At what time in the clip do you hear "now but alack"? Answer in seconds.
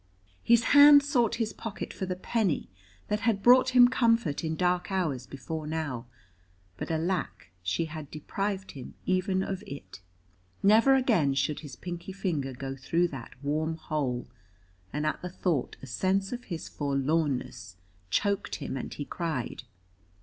5.67-7.49